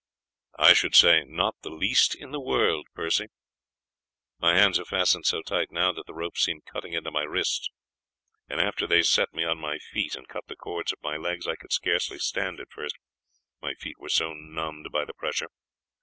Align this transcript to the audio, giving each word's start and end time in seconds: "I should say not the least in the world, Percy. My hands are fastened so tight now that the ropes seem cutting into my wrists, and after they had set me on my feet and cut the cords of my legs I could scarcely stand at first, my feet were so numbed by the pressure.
"I 0.57 0.73
should 0.73 0.95
say 0.95 1.25
not 1.25 1.61
the 1.61 1.69
least 1.69 2.15
in 2.15 2.31
the 2.31 2.39
world, 2.39 2.87
Percy. 2.95 3.27
My 4.39 4.55
hands 4.57 4.79
are 4.79 4.83
fastened 4.85 5.27
so 5.27 5.43
tight 5.43 5.69
now 5.71 5.91
that 5.91 6.07
the 6.07 6.15
ropes 6.15 6.43
seem 6.43 6.61
cutting 6.61 6.93
into 6.93 7.11
my 7.11 7.21
wrists, 7.21 7.69
and 8.49 8.59
after 8.59 8.87
they 8.87 8.95
had 9.05 9.05
set 9.05 9.31
me 9.31 9.43
on 9.43 9.59
my 9.59 9.77
feet 9.77 10.15
and 10.15 10.27
cut 10.27 10.47
the 10.47 10.55
cords 10.55 10.91
of 10.91 11.03
my 11.03 11.17
legs 11.17 11.47
I 11.47 11.53
could 11.55 11.71
scarcely 11.71 12.17
stand 12.17 12.59
at 12.59 12.71
first, 12.71 12.95
my 13.61 13.75
feet 13.75 13.99
were 13.99 14.09
so 14.09 14.33
numbed 14.33 14.87
by 14.91 15.05
the 15.05 15.13
pressure. 15.13 15.49